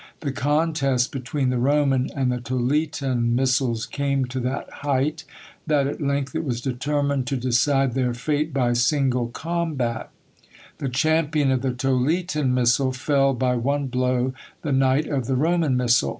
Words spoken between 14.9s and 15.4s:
of the